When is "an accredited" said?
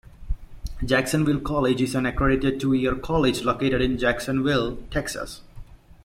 1.93-2.59